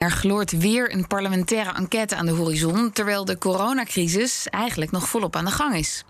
[0.00, 5.36] Er gloort weer een parlementaire enquête aan de horizon, terwijl de coronacrisis eigenlijk nog volop
[5.36, 6.04] aan de gang is.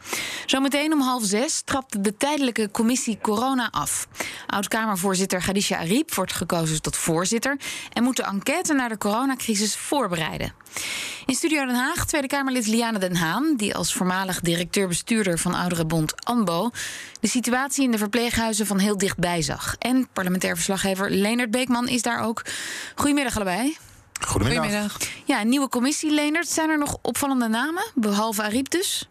[0.47, 4.09] Zometeen om half zes trapt de tijdelijke commissie Corona af.
[4.47, 7.61] Oud-Kamervoorzitter Khadija Ariep wordt gekozen tot voorzitter
[7.93, 10.53] en moet de enquête naar de coronacrisis voorbereiden.
[11.27, 16.25] In Studio Den Haag Tweede Kamerlid Liane Den Haan, die als voormalig directeur-bestuurder van Ouderenbond
[16.25, 16.71] ANBO
[17.21, 19.77] de situatie in de verpleeghuizen van heel dichtbij zag.
[19.79, 22.43] En parlementair verslaggever Leonard Beekman is daar ook.
[22.95, 23.77] Goedemiddag allebei.
[24.27, 24.97] Goedemiddag.
[25.25, 26.49] Ja, nieuwe commissie, Leonard.
[26.49, 29.09] Zijn er nog opvallende namen, behalve Ariep dus?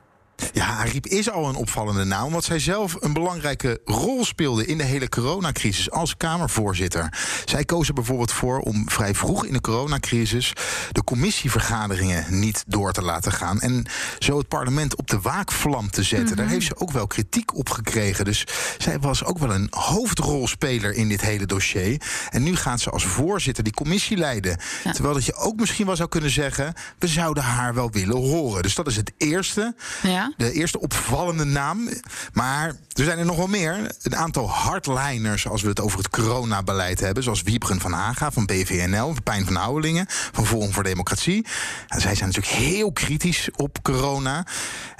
[0.54, 4.78] Ja, Ariep is al een opvallende naam, omdat zij zelf een belangrijke rol speelde in
[4.78, 7.14] de hele coronacrisis als Kamervoorzitter.
[7.46, 10.54] Zij koos er bijvoorbeeld voor om vrij vroeg in de coronacrisis
[10.92, 13.86] de commissievergaderingen niet door te laten gaan en
[14.20, 16.36] zo het parlement op de waakvlam te zetten.
[16.36, 18.26] Daar heeft ze ook wel kritiek op gekregen.
[18.26, 18.46] Dus
[18.78, 22.02] zij was ook wel een hoofdrolspeler in dit hele dossier.
[22.30, 24.60] En nu gaat ze als voorzitter die commissie leiden.
[24.84, 28.62] Terwijl dat je ook misschien wel zou kunnen zeggen, we zouden haar wel willen horen.
[28.62, 29.76] Dus dat is het eerste.
[30.02, 30.29] Ja.
[30.38, 31.90] De eerste opvallende naam.
[32.34, 33.92] Maar er zijn er nog wel meer.
[34.02, 37.24] Een aantal hardliners als we het over het coronabeleid hebben.
[37.24, 41.46] Zoals Wiebren van Haga van BVNL, Pijn van Houwelingen van Forum voor Democratie.
[41.88, 44.46] Zij zijn natuurlijk heel kritisch op corona.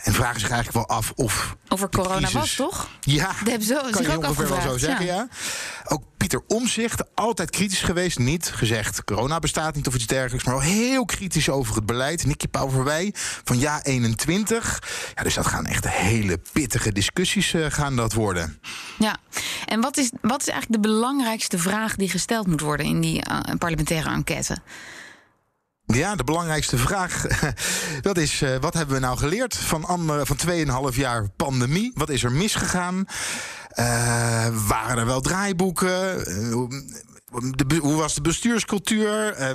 [0.04, 1.56] En vragen zich eigenlijk wel af of.
[1.68, 2.88] Over corona crisis- was, toch?
[3.02, 5.14] Ja, Dat hebben ze kan zich je ook ongeveer wel zo zeggen, ja.
[5.14, 5.28] ja.
[5.84, 8.20] Ook Pieter Omzicht, altijd kritisch geweest.
[8.20, 10.46] Niet gezegd, corona bestaat niet of iets dergelijks.
[10.46, 12.26] Maar wel heel kritisch over het beleid.
[12.26, 14.84] Nicky Pauverwij van Ja 21.
[15.16, 18.60] Ja, dus dat gaan echt hele pittige discussies eh, gaan dat worden.
[18.98, 19.18] Ja.
[19.66, 23.24] En wat is, wat is eigenlijk de belangrijkste vraag die gesteld moet worden in die
[23.24, 24.58] eh, parlementaire enquête?
[25.94, 27.26] Ja, de belangrijkste vraag,
[28.02, 30.38] dat is eh, wat hebben we nou geleerd van, ander, van
[30.92, 31.92] 2,5 jaar pandemie?
[31.96, 33.06] Wat is er misgegaan?
[33.70, 33.86] Eh,
[34.68, 36.26] waren er wel draaiboeken?
[36.26, 36.84] Eh, hoe-
[37.56, 39.34] de, be- hoe was de bestuurscultuur?
[39.34, 39.50] Eh,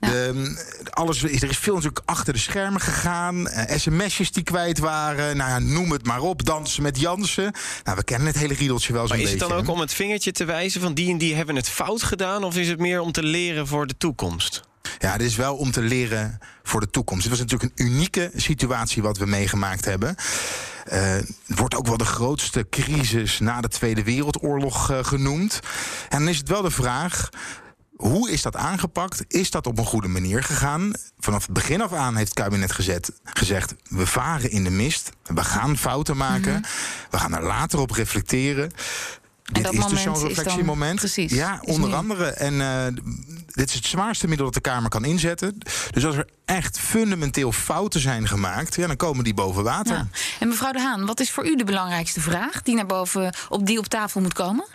[0.00, 0.56] de,
[0.90, 3.48] alles, er is veel natuurlijk achter de schermen gegaan.
[3.76, 5.36] Sms'jes die kwijt waren.
[5.36, 6.44] Nou ja, noem het maar op.
[6.44, 7.52] Dansen met Jansen.
[7.84, 9.46] Nou, we kennen het hele riedeltje wel zo'n Maar is beetje.
[9.46, 12.02] het dan ook om het vingertje te wijzen van die en die hebben het fout
[12.02, 12.44] gedaan?
[12.44, 14.62] Of is het meer om te leren voor de toekomst?
[14.98, 17.22] Ja, dit is wel om te leren voor de toekomst.
[17.22, 20.16] Dit was natuurlijk een unieke situatie wat we meegemaakt hebben.
[20.84, 21.14] Eh,
[21.46, 25.60] het wordt ook wel de grootste crisis na de Tweede Wereldoorlog eh, genoemd.
[26.08, 27.28] En dan is het wel de vraag.
[27.96, 29.24] Hoe is dat aangepakt?
[29.28, 30.92] Is dat op een goede manier gegaan?
[31.18, 35.10] Vanaf het begin af aan heeft het kabinet gezet, gezegd: we varen in de mist.
[35.24, 36.64] We gaan fouten maken.
[37.10, 38.70] We gaan er later op reflecteren.
[39.52, 40.98] Dit dat is dus moment zo'n reflectiemoment.
[40.98, 42.24] precies, Ja, onder andere.
[42.24, 43.02] En eh,
[43.46, 45.58] dit is het zwaarste middel dat de Kamer kan inzetten.
[45.90, 49.96] Dus als er echt fundamenteel fouten zijn gemaakt, ja, dan komen die boven water.
[49.96, 50.06] Ja.
[50.40, 53.66] En mevrouw De Haan, wat is voor u de belangrijkste vraag die naar boven op
[53.66, 54.66] die op tafel moet komen?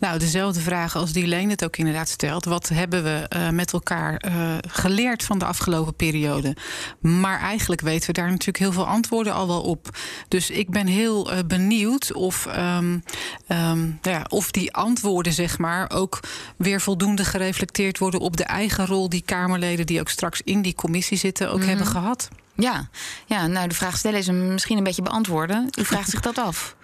[0.00, 2.44] Nou, dezelfde vraag als die Leen het ook inderdaad stelt.
[2.44, 6.56] Wat hebben we eh, met elkaar eh, geleerd van de afgelopen periode?
[7.00, 9.98] Maar eigenlijk weten we daar natuurlijk heel veel antwoorden al wel op.
[10.28, 12.98] Dus ik ben heel eh, benieuwd of, ehm,
[13.46, 16.20] ehm, nou ja, of die antwoorden, zeg maar, ook
[16.56, 20.74] weer voldoende gereflecteerd worden op de eigen rol die Kamerleden die ook straks in die
[20.74, 22.28] commissie zitten ook hebben gehad.
[22.54, 22.88] Ja.
[23.26, 25.68] ja, nou de vraag stellen is hem misschien een beetje beantwoorden.
[25.78, 26.76] U vraagt zich dat af.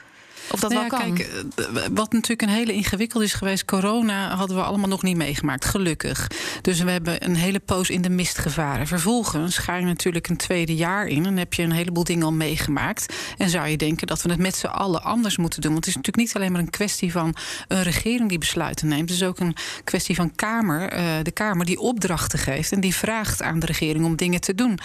[0.51, 1.15] Of dat Nou wel ja, kan.
[1.15, 3.65] Kijk, eh, wat natuurlijk een hele ingewikkeld is geweest.
[3.65, 6.27] Corona hadden we allemaal nog niet meegemaakt, gelukkig.
[6.63, 8.87] Dus we hebben een hele poos in de mist gevaren.
[8.87, 11.27] Vervolgens ga je natuurlijk een tweede jaar in.
[11.27, 13.15] En heb je een heleboel dingen al meegemaakt.
[13.37, 15.73] En zou je denken dat we het met z'n allen anders moeten doen.
[15.73, 17.35] Want het is natuurlijk niet alleen maar een kwestie van
[17.69, 19.09] een regering die besluiten neemt.
[19.09, 22.73] Het is ook een kwestie van Kamer, eh, de Kamer die opdrachten geeft.
[22.73, 24.79] En die vraagt aan de regering om dingen te doen.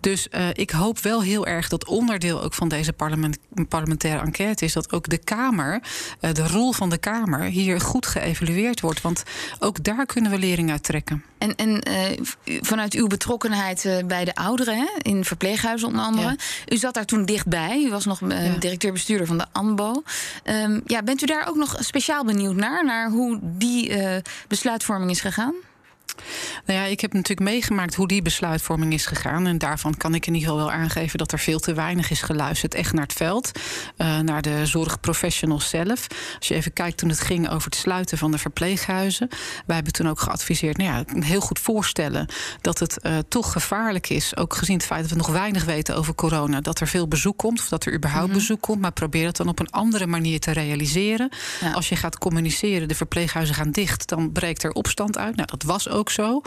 [0.00, 3.38] Dus eh, ik hoop wel heel erg dat onderdeel ook van deze parlement,
[3.68, 5.80] parlementaire enquête is dat ook de Kamer,
[6.20, 9.00] eh, de rol van de Kamer, hier goed geëvalueerd wordt.
[9.00, 9.22] Want
[9.58, 11.24] ook daar kunnen we lering uit trekken.
[11.38, 12.20] En, en eh,
[12.60, 16.28] vanuit uw betrokkenheid eh, bij de ouderen, hè, in verpleeghuizen onder andere.
[16.28, 16.74] Ja.
[16.74, 17.82] U zat daar toen dichtbij.
[17.82, 18.56] U was nog Ja.
[18.58, 20.02] directeur-bestuurder van de ANBO.
[20.42, 22.84] Ehm, ja, bent u daar ook nog speciaal benieuwd naar?
[22.84, 23.92] Naar hoe die
[24.48, 25.54] besluitvorming is gegaan?
[26.66, 29.46] Nou ja, ik heb natuurlijk meegemaakt hoe die besluitvorming is gegaan.
[29.46, 32.22] En daarvan kan ik in ieder geval wel aangeven dat er veel te weinig is
[32.22, 32.74] geluisterd.
[32.74, 33.50] Echt naar het veld,
[33.98, 36.06] uh, naar de zorgprofessionals zelf.
[36.38, 39.28] Als je even kijkt toen het ging over het sluiten van de verpleeghuizen.
[39.66, 42.26] Wij hebben toen ook geadviseerd, nou ja, heel goed voorstellen
[42.60, 44.36] dat het uh, toch gevaarlijk is.
[44.36, 46.60] Ook gezien het feit dat we nog weinig weten over corona.
[46.60, 48.40] Dat er veel bezoek komt, of dat er überhaupt mm -hmm.
[48.40, 48.80] bezoek komt.
[48.80, 51.28] Maar probeer het dan op een andere manier te realiseren.
[51.60, 51.72] Ja.
[51.72, 55.36] Als je gaat communiceren, de verpleeghuizen gaan dicht, dan breekt er opstand uit.
[55.36, 56.40] Nou, dat was ook zo.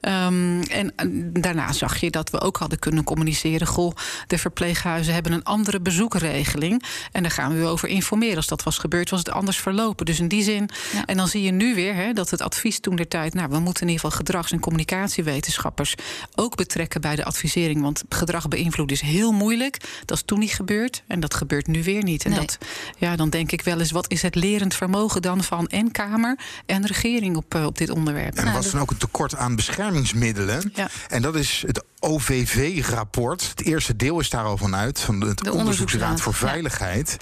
[0.00, 0.92] Um, en,
[1.32, 3.66] daarna zag je dat we ook hadden kunnen communiceren.
[3.66, 3.96] Goh,
[4.26, 6.82] de verpleeghuizen hebben een andere bezoekregeling.
[7.12, 8.36] En daar gaan we u over informeren.
[8.36, 10.06] Als dat was gebeurd, was het anders verlopen.
[10.06, 10.70] Dus in die zin.
[10.92, 11.04] Ja.
[11.04, 13.34] En dan zie je nu weer hè, dat het advies toen der tijd.
[13.34, 15.94] Nou, we moeten in ieder geval gedrags- en communicatiewetenschappers
[16.34, 17.82] ook betrekken bij de advisering.
[17.82, 19.80] Want gedrag beïnvloeden is heel moeilijk.
[20.04, 21.02] Dat is toen niet gebeurd.
[21.06, 22.24] En dat gebeurt nu weer niet.
[22.24, 22.40] En Nee.
[22.40, 22.58] dat,
[22.98, 26.38] ja, dan denk ik wel eens, wat is het lerend vermogen dan van en Kamer
[26.66, 28.34] en regering op, eh, op dit onderwerp?
[28.34, 30.72] En er was dan ook een tekort aan beschermingsmiddelen.
[30.74, 30.88] Ja.
[31.08, 33.48] En dat is het OVV-rapport.
[33.48, 36.38] Het eerste deel is daar al van uit, van het De Onderzoeksraad voor ja.
[36.38, 37.16] Veiligheid.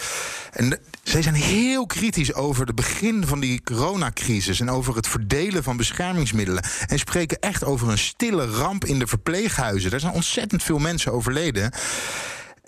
[0.52, 5.62] En zij zijn heel kritisch over het begin van die coronacrisis en over het verdelen
[5.62, 6.64] van beschermingsmiddelen.
[6.86, 9.92] En spreken echt over een stille ramp in de verpleeghuizen.
[9.92, 11.72] Er zijn ontzettend veel mensen overleden.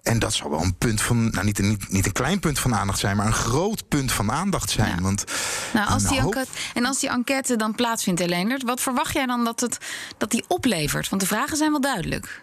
[0.04, 2.58] En dat zou wel een punt van, nou niet een, niet, niet een klein punt
[2.58, 4.94] van aandacht zijn, maar een groot punt van aandacht zijn.
[4.96, 5.00] Ja.
[5.02, 5.24] Want
[5.72, 9.26] Nou, als die enquête, en als die enquête dan plaatsvindt, hè, Leendert, wat verwacht jij
[9.26, 9.78] dan dat, het,
[10.18, 11.08] dat die oplevert?
[11.08, 12.42] Want de vragen zijn wel duidelijk.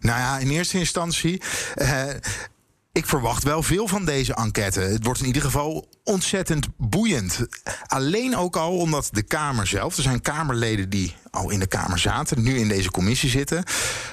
[0.00, 1.42] Nou ja, in eerste instantie.
[1.74, 2.04] eh,
[2.96, 4.80] ik verwacht wel veel van deze enquête.
[4.80, 7.46] Het wordt in ieder geval ontzettend boeiend.
[7.86, 11.98] Alleen ook al omdat de Kamer zelf, er zijn Kamerleden die al in de Kamer
[11.98, 13.64] zaten, nu in deze commissie zitten,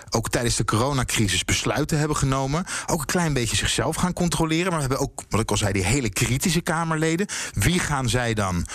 [0.10, 4.72] ook tijdens de coronacrisis besluiten hebben genomen, ook een klein beetje zichzelf gaan controleren.
[4.72, 7.28] Maar we hebben ook, wat ik al zei, die hele kritische Kamerleden.
[7.54, 8.66] Wie gaan zij dan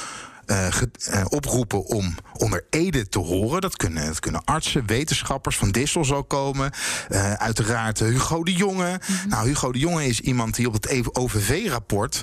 [1.29, 3.61] oproepen om onder Ede te horen.
[3.61, 6.71] Dat kunnen, dat kunnen artsen, wetenschappers, Van Dissel zal komen.
[7.09, 9.01] Eh, uiteraard eh, Hugo de Jonge.
[9.29, 12.23] Nou, Hugo de Jonge is iemand die op het E OVV-rapport...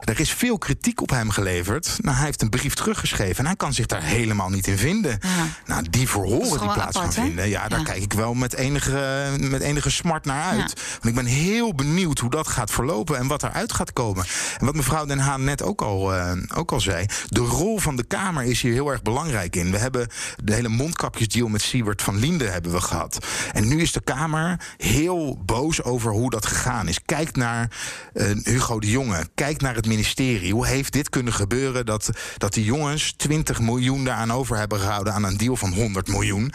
[0.00, 1.98] Er is veel kritiek op hem geleverd.
[2.00, 5.18] Nou, hij heeft een brief teruggeschreven en hij kan zich daar helemaal niet in vinden.
[5.20, 5.46] Ja.
[5.66, 7.48] Nou, die verhoren die plaats apart, gaan vinden.
[7.48, 7.84] Ja, daar Ja.
[7.84, 10.58] kijk ik wel met enige, met enige smart naar uit.
[10.76, 10.82] Ja.
[10.92, 14.24] Want ik ben heel benieuwd hoe dat gaat verlopen en wat eruit gaat komen.
[14.58, 17.06] En wat mevrouw Den Haan net ook al, eh, ook al zei.
[17.28, 19.70] De rol van de Kamer is hier heel erg belangrijk in.
[19.70, 20.08] We hebben
[20.44, 23.26] de hele mondkapjesdeal met Siebert van Linden hebben we gehad.
[23.52, 27.02] En nu is de Kamer heel boos over hoe dat gegaan is.
[27.02, 27.70] Kijk naar
[28.12, 29.28] eh, Hugo de Jonge.
[29.34, 30.52] Kijk naar het ministerie.
[30.52, 35.12] Hoe heeft dit kunnen gebeuren dat, dat die jongens 20 miljoen daaraan over hebben gehouden
[35.12, 36.52] aan een deal van 100 miljoen?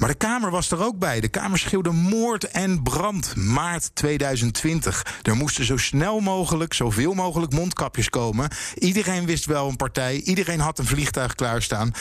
[0.00, 1.20] Maar de Kamer was er ook bij.
[1.20, 3.36] De Kamer schreeuwde moord en brand.
[3.36, 5.20] Maart 2020.
[5.22, 8.50] Er moesten zo snel mogelijk, zoveel mogelijk mondkapjes komen.
[8.74, 10.20] Iedereen wist wel een partij.
[10.20, 11.92] Iedereen had een vliegtuig klaarstaan.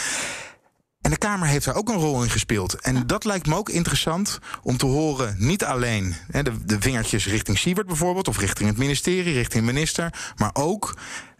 [1.01, 2.73] En de Kamer heeft daar ook een rol in gespeeld.
[2.73, 5.35] En dat lijkt me ook interessant om te horen.
[5.37, 10.33] Niet alleen hè, de, de vingertjes richting Siebert bijvoorbeeld, of richting het ministerie, richting minister,
[10.35, 10.97] maar ook.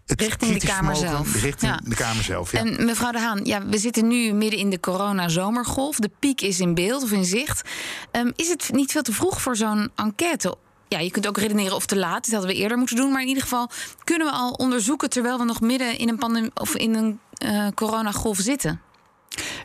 [0.10, 1.42] Het Richting de Kamer zelf.
[1.42, 1.80] Richting Ja.
[1.84, 2.52] de Kamer zelf.
[2.52, 2.60] Ja.
[2.60, 5.96] En mevrouw De Haan, ja, we zitten nu midden in de corona-zomergolf.
[5.98, 7.70] De piek is in beeld of in zicht.
[8.12, 10.56] Ehm, is het niet veel te vroeg voor zo'n enquête?
[10.88, 12.24] Ja, je kunt ook redeneren of te laat.
[12.24, 13.12] Dat hadden we eerder moeten doen.
[13.12, 13.70] Maar in ieder geval
[14.04, 17.68] kunnen we al onderzoeken terwijl we nog midden in een pandemie of in een eh,
[17.76, 18.82] coronagolf zitten.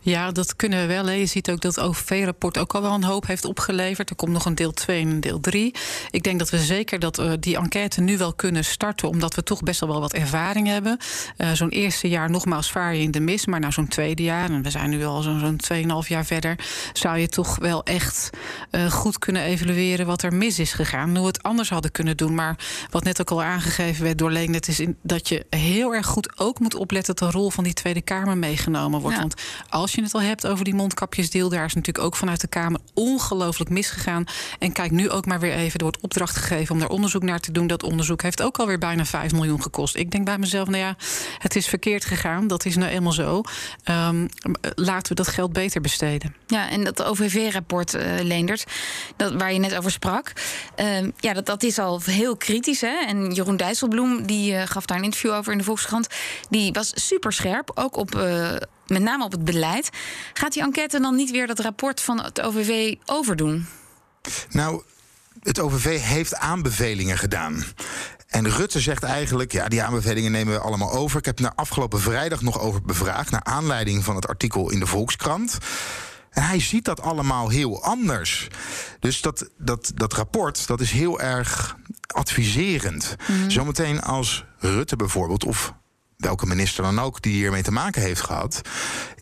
[0.04, 1.06] Ja, dat kunnen we wel.
[1.06, 1.12] hè.
[1.12, 4.10] Je ziet ook dat het OVV-rapport ook al wel een hoop heeft opgeleverd.
[4.10, 5.74] Er komt nog een deel 2 en een deel 3.
[6.10, 9.08] Ik denk dat we zeker dat we die enquête nu wel kunnen starten...
[9.08, 10.98] omdat we toch best wel wat ervaring hebben.
[11.36, 13.46] Eh, zo'n eerste jaar nogmaals vaar je in de mis...
[13.46, 16.58] maar na zo'n tweede jaar, en we zijn nu al zo'n zo'n 2,5 jaar verder...
[16.92, 18.30] zou je toch wel echt
[18.70, 21.10] eh, goed kunnen evalueren wat er mis is gegaan.
[21.10, 22.34] Hoe we het anders hadden kunnen doen.
[22.34, 22.58] Maar
[22.90, 24.68] wat net ook al aangegeven werd door Leendert...
[24.68, 27.14] is in, dat je heel erg goed ook moet opletten...
[27.14, 29.16] dat de rol van die Tweede Kamer meegenomen wordt.
[29.16, 29.22] Ja.
[29.22, 32.46] Want als je het al hebt over die mondkapjesdeal, daar is natuurlijk ook vanuit de
[32.46, 34.24] Kamer ongelooflijk misgegaan.
[34.58, 37.40] En kijk nu ook maar weer even, er wordt opdracht gegeven om daar onderzoek naar
[37.40, 37.66] te doen.
[37.66, 39.96] Dat onderzoek heeft ook alweer bijna 5 miljoen gekost.
[39.96, 40.96] Ik denk bij mezelf, nou ja,
[41.38, 42.46] het is verkeerd gegaan.
[42.46, 43.42] Dat is nou eenmaal zo.
[43.84, 44.26] Ehm,
[44.74, 46.34] laten we dat geld beter besteden.
[46.46, 48.64] Ja, en dat OVV-rapport, eh Leendert,
[49.16, 50.32] dat, waar je net over sprak...
[50.74, 52.80] ehm, ja, dat, dat is al heel kritisch.
[52.80, 53.04] Hè?
[53.06, 56.06] En Jeroen Dijsselbloem die, eh, gaf daar een interview over in de Volkskrant.
[56.50, 58.14] Die was super scherp, ook op...
[58.86, 59.90] met name op het beleid.
[60.32, 63.66] Gaat die enquête dan niet weer dat rapport van het OVV overdoen?
[64.50, 64.82] Nou,
[65.42, 67.64] het OVV heeft aanbevelingen gedaan.
[68.26, 71.18] En Rutte zegt eigenlijk, ja, die aanbevelingen nemen we allemaal over.
[71.18, 73.30] Ik heb er afgelopen vrijdag nog over bevraagd...
[73.30, 75.58] naar aanleiding van het artikel in de Volkskrant.
[76.30, 78.48] En hij ziet dat allemaal heel anders.
[79.00, 81.76] Dus dat, dat, dat rapport, dat is heel erg
[82.06, 83.16] adviserend.
[83.48, 85.74] Zometeen als Rutte bijvoorbeeld, of
[86.24, 88.60] welke minister dan ook die hiermee te maken heeft gehad,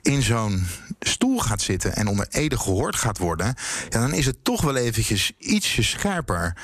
[0.03, 0.67] in zo'n
[1.01, 3.55] stoel gaat zitten en onder Ede gehoord gaat worden,
[3.89, 6.57] ja, dan is het toch wel eventjes ietsje scherper.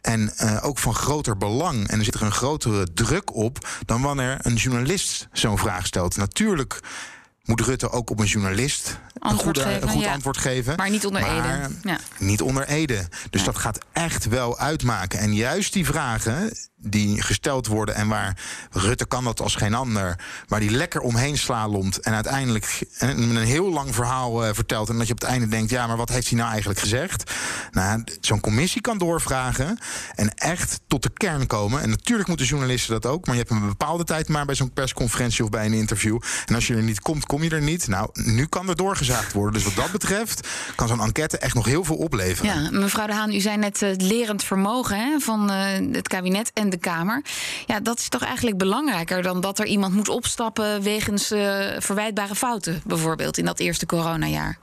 [0.00, 1.88] En uh, ook van groter belang.
[1.88, 6.16] En er zit er een grotere druk op dan wanneer een journalist zo'n vraag stelt.
[6.16, 6.80] Natuurlijk
[7.44, 10.12] moet Rutte ook op een journalist een, goede, geven, een goed ja.
[10.12, 10.76] antwoord geven.
[10.76, 11.74] Maar niet onder Maar Ede.
[11.82, 11.98] Ja.
[12.18, 13.08] Niet onder Ede.
[13.30, 15.18] Dus dat gaat echt wel uitmaken.
[15.18, 18.36] En juist die vragen die gesteld worden en waar
[18.70, 23.36] Rutte kan dat als geen ander, waar die lekker omheen slalomt en uiteindelijk een, een
[23.36, 26.08] heel lang verhaal eh, vertelt en dat je op het einde denkt, ja, maar wat
[26.08, 27.32] heeft hij nou eigenlijk gezegd?
[27.70, 29.78] Nou, zo'n commissie kan doorvragen
[30.14, 31.82] en echt tot de kern komen.
[31.82, 34.72] En natuurlijk moeten journalisten dat ook, maar je hebt een bepaalde tijd maar bij zo'n
[34.72, 36.18] persconferentie of bij een interview.
[36.46, 37.88] En als je er niet komt, kom je er niet.
[37.88, 39.52] Nou, nu kan er doorgezaagd worden.
[39.52, 42.62] Dus wat dat betreft kan zo'n enquête echt nog heel veel opleveren.
[42.62, 46.08] Ja, mevrouw De Haan, u zei net eh, het lerend vermogen hè, van eh, het
[46.08, 47.22] kabinet en de Kamer.
[47.66, 52.34] Ja, dat is toch eigenlijk belangrijker dan dat er iemand moet opstappen wegens eh, verwijtbare
[52.34, 54.58] fouten, bijvoorbeeld in dat eerste coronajaar.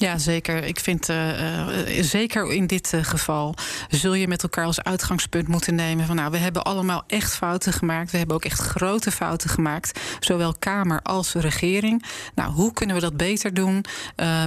[0.00, 0.64] Ja, zeker.
[0.64, 3.54] Ik vind uh, uh, zeker in dit uh, geval
[3.88, 7.72] zul je met elkaar als uitgangspunt moeten nemen van nou, we hebben allemaal echt fouten
[7.72, 8.10] gemaakt.
[8.10, 12.04] We hebben ook echt grote fouten gemaakt, zowel Kamer als regering.
[12.34, 13.84] Nou, hoe kunnen we dat beter doen?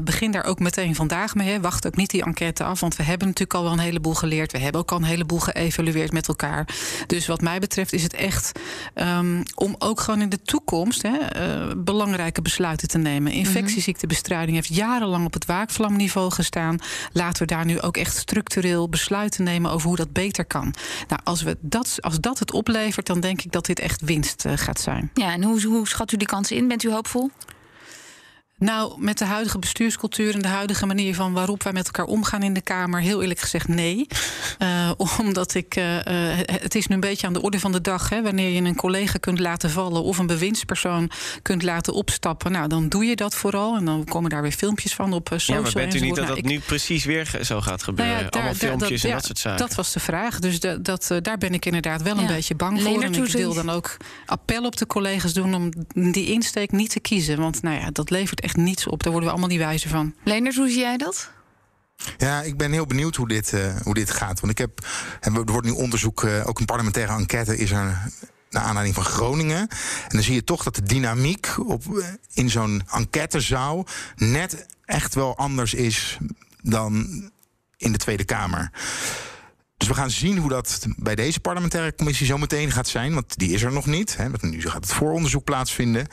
[0.03, 1.49] begin daar ook meteen vandaag mee.
[1.49, 1.61] Hè.
[1.61, 4.51] Wacht ook niet die enquête af, want we hebben natuurlijk al wel een heleboel geleerd.
[4.51, 6.67] We hebben ook al een heleboel geëvalueerd met elkaar.
[7.07, 8.59] Dus wat mij betreft is het echt
[8.95, 11.17] um, om ook gewoon in de toekomst hè,
[11.75, 13.31] belangrijke besluiten te nemen.
[13.31, 16.79] Infectieziektebestrijding heeft jarenlang op het waakvlamniveau gestaan.
[17.11, 20.73] Laten we daar nu ook echt structureel besluiten nemen over hoe dat beter kan.
[21.07, 24.45] Nou, als, we dat, als dat het oplevert, dan denk ik dat dit echt winst
[24.45, 25.11] uh, gaat zijn.
[25.13, 26.67] Ja, en hoe, hoe schat u die kansen in?
[26.67, 27.31] Bent u hoopvol?
[28.61, 32.43] Nou, met de huidige bestuurscultuur en de huidige manier van waarop wij met elkaar omgaan
[32.43, 34.07] in de Kamer, heel eerlijk gezegd nee.
[34.59, 35.75] Uh, omdat ik.
[35.75, 35.97] Uh,
[36.45, 38.09] het is nu een beetje aan de orde van de dag.
[38.09, 42.51] Hè, wanneer je een collega kunt laten vallen of een bewindspersoon kunt laten opstappen.
[42.51, 43.75] Nou, dan doe je dat vooral.
[43.75, 45.57] En dan komen daar weer filmpjes van op social.
[45.57, 46.45] Ja, maar bent u niet dat nou, dat ik...
[46.45, 48.13] nu precies weer zo gaat gebeuren?
[48.13, 49.59] Nou ja, daar, Allemaal filmpjes dat, en dat soort zaken.
[49.59, 50.39] Dat was de vraag.
[50.39, 53.01] Dus dat, dat, daar ben ik inderdaad wel een beetje bang voor.
[53.01, 55.71] En ik wil dan ook appel op de collega's doen om
[56.11, 57.39] die insteek niet te kiezen.
[57.39, 59.03] Want nou ja, dat levert echt niets op.
[59.03, 60.15] Daar worden we allemaal niet wijzer van.
[60.23, 61.31] Leendert, hoe zie jij dat?
[62.17, 64.39] Ja, ik ben heel benieuwd hoe dit, eh, hoe dit gaat.
[64.39, 64.87] Want ik heb,
[65.19, 68.11] en er wordt nu onderzoek, eh, ook een parlementaire enquête is er
[68.49, 69.59] naar aanleiding van Groningen.
[69.59, 75.15] En dan zie je toch dat de dynamiek op, eh, in zo'n enquêtezaal net echt
[75.15, 76.17] wel anders is
[76.61, 77.07] dan
[77.77, 78.71] in de Tweede Kamer.
[79.91, 83.13] We gaan zien hoe dat bij deze parlementaire commissie zo meteen gaat zijn.
[83.13, 84.17] Want die is er nog niet.
[84.17, 84.29] Hè.
[84.29, 86.07] Want Nu gaat het vooronderzoek plaatsvinden.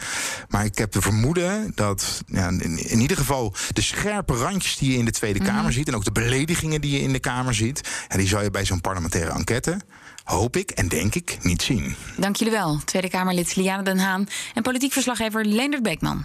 [0.48, 4.92] Maar ik heb de vermoeden dat ja, in, in ieder geval de scherpe randjes die
[4.92, 5.88] je in de Tweede Kamer ziet.
[5.88, 7.88] En ook de beledigingen die je in de Kamer ziet.
[8.08, 9.80] Ja, die zou je bij zo'n parlementaire enquête,
[10.24, 11.94] hoop ik en denk ik, niet zien.
[12.16, 12.80] Dank jullie wel.
[12.84, 16.24] Tweede Kamerlid Liane Den Haan en politiek verslaggever Leendert Beekman.